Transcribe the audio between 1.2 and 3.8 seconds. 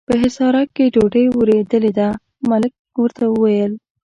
ورېدلې ده، ملک ورته وویل.